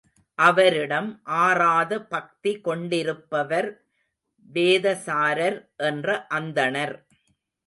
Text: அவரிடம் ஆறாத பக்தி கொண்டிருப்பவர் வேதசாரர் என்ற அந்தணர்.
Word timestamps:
அவரிடம் 0.39 1.09
ஆறாத 1.41 1.99
பக்தி 2.05 2.53
கொண்டிருப்பவர் 2.61 3.69
வேதசாரர் 4.49 5.59
என்ற 5.83 6.27
அந்தணர். 6.33 6.95